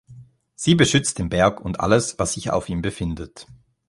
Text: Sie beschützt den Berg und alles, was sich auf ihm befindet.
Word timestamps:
Sie 0.55 0.73
beschützt 0.73 1.19
den 1.19 1.29
Berg 1.29 1.61
und 1.63 1.79
alles, 1.79 2.17
was 2.17 2.33
sich 2.33 2.49
auf 2.49 2.69
ihm 2.69 2.81
befindet. 2.81 3.45